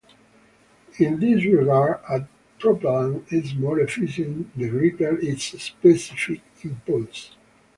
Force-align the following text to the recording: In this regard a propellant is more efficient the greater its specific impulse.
In 0.97 1.19
this 1.19 1.45
regard 1.45 1.99
a 2.09 2.27
propellant 2.57 3.31
is 3.31 3.53
more 3.53 3.79
efficient 3.81 4.49
the 4.57 4.67
greater 4.67 5.19
its 5.19 5.43
specific 5.61 6.41
impulse. 6.63 7.35